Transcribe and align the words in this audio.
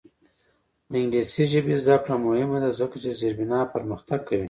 د 0.91 0.93
انګلیسي 1.01 1.43
ژبې 1.51 1.75
زده 1.83 1.97
کړه 2.03 2.15
مهمه 2.27 2.57
ده 2.63 2.69
ځکه 2.79 2.95
چې 3.03 3.11
زیربنا 3.21 3.59
پرمختګ 3.73 4.19
کوي. 4.27 4.39